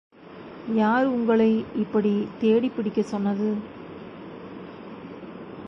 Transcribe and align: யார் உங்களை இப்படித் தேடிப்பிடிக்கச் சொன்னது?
யார் 0.75 1.05
உங்களை 1.05 1.49
இப்படித் 1.75 2.27
தேடிப்பிடிக்கச் 2.41 3.05
சொன்னது? 3.05 3.49